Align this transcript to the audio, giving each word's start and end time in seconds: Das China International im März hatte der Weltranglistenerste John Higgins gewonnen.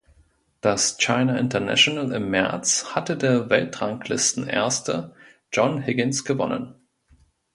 Das 0.61 0.97
China 0.97 1.37
International 1.37 2.11
im 2.13 2.31
März 2.31 2.95
hatte 2.95 3.15
der 3.15 3.51
Weltranglistenerste 3.51 5.13
John 5.51 5.79
Higgins 5.79 6.25
gewonnen. 6.25 6.73